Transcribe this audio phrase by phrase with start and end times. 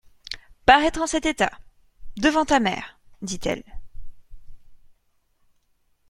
[0.65, 1.51] Paraître en cet état,
[2.17, 3.61] devant ta mère, dit-elle!